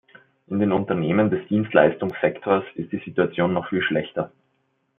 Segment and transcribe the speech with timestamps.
[0.47, 4.31] In den Unternehmen des Dienstleistungssektors ist die Situation noch viel schlechter.